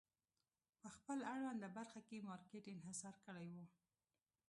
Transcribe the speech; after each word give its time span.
په 0.81 0.87
خپل 0.95 1.19
اړونده 1.33 1.67
برخه 1.77 1.99
کې 2.07 2.25
مارکېټ 2.29 2.65
انحصار 2.69 3.15
کړی 3.25 3.47
و. 3.53 3.55